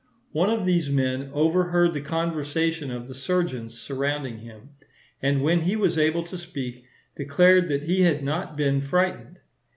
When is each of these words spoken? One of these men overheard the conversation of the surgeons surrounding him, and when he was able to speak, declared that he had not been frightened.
One 0.31 0.49
of 0.49 0.65
these 0.65 0.89
men 0.89 1.29
overheard 1.31 1.93
the 1.93 2.01
conversation 2.01 2.89
of 2.89 3.07
the 3.07 3.13
surgeons 3.13 3.79
surrounding 3.79 4.39
him, 4.39 4.69
and 5.21 5.43
when 5.43 5.61
he 5.61 5.75
was 5.75 5.95
able 5.95 6.23
to 6.23 6.39
speak, 6.39 6.85
declared 7.15 7.69
that 7.69 7.83
he 7.83 8.01
had 8.01 8.23
not 8.23 8.57
been 8.57 8.81
frightened. 8.81 9.37